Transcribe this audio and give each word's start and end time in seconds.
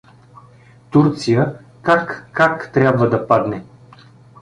Турция, 0.91 1.61
как-как, 1.81 2.71
трябва 2.73 3.09
да 3.09 3.27
падне. 3.27 3.63